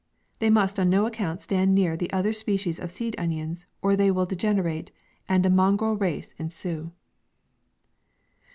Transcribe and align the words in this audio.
They 0.39 0.49
must 0.49 0.79
on 0.79 0.89
no 0.89 1.05
account 1.05 1.41
stand 1.41 1.75
near 1.75 1.95
the 1.95 2.11
other 2.11 2.33
species 2.33 2.79
of 2.79 2.89
seed 2.89 3.13
onions, 3.19 3.67
or 3.83 3.95
they 3.95 4.09
will 4.09 4.25
degenerate, 4.25 4.89
and 5.29 5.45
a 5.45 5.49
mongrel 5.51 5.95
race 5.95 6.33
ensue. 6.39 6.91